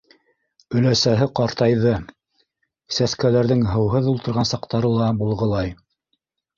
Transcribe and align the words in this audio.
Өләсәһе 0.79 1.27
ҡартайҙы, 1.39 1.91
сәскәләрҙең 2.97 3.63
һыуһыҙ 3.77 4.13
ултырған 4.17 4.53
саҡтары 4.57 4.95
ла 4.99 5.15
булғылай. 5.25 5.75